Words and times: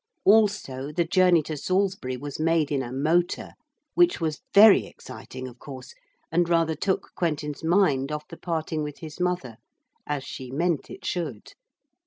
Also 0.25 0.91
the 0.91 1.05
journey 1.05 1.43
to 1.43 1.55
Salisbury 1.55 2.17
was 2.17 2.39
made 2.39 2.71
in 2.71 2.81
a 2.81 2.91
motor, 2.91 3.51
which 3.93 4.19
was 4.19 4.41
very 4.51 4.87
exciting 4.87 5.47
of 5.47 5.59
course, 5.59 5.93
and 6.31 6.49
rather 6.49 6.73
took 6.73 7.11
Quentin's 7.15 7.63
mind 7.63 8.11
off 8.11 8.27
the 8.27 8.35
parting 8.35 8.81
with 8.81 8.97
his 8.97 9.19
mother, 9.19 9.57
as 10.07 10.23
she 10.23 10.49
meant 10.49 10.89
it 10.89 11.05
should. 11.05 11.53